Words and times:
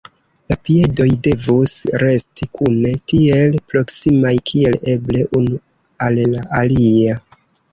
La 0.51 0.55
piedoj 0.67 1.05
devus 1.27 1.73
resti 2.03 2.47
kune, 2.59 2.93
tiel 3.13 3.59
proksimaj 3.75 4.33
kiel 4.53 4.79
eble 4.95 5.23
unu 5.43 5.63
al 6.07 6.19
la 6.33 6.47
alia. 6.63 7.21